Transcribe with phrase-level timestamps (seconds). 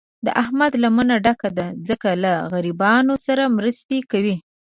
[0.25, 4.35] د احمد لمنه ډکه ده، ځکه له غریبانو سره مرستې کوي.